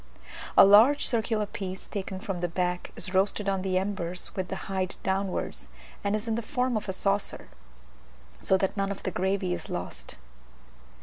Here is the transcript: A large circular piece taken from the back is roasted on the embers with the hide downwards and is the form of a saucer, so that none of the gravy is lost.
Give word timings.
A 0.57 0.65
large 0.65 1.05
circular 1.05 1.45
piece 1.45 1.87
taken 1.87 2.19
from 2.19 2.39
the 2.41 2.47
back 2.47 2.91
is 2.95 3.13
roasted 3.13 3.47
on 3.47 3.61
the 3.61 3.77
embers 3.77 4.35
with 4.35 4.47
the 4.47 4.55
hide 4.65 4.95
downwards 5.03 5.69
and 6.03 6.15
is 6.15 6.25
the 6.25 6.41
form 6.41 6.75
of 6.75 6.89
a 6.89 6.91
saucer, 6.91 7.49
so 8.39 8.57
that 8.57 8.75
none 8.75 8.89
of 8.89 9.03
the 9.03 9.11
gravy 9.11 9.53
is 9.53 9.69
lost. 9.69 10.17